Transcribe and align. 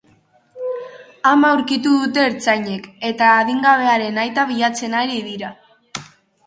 Ama 1.31 1.51
aurkitu 1.57 1.91
dute 2.05 2.23
ertzainek 2.31 2.89
eta 3.11 3.29
adingabearen 3.45 4.19
aita 4.27 4.49
bilatzen 4.55 4.99
ari 5.05 5.23
dira. 5.31 5.55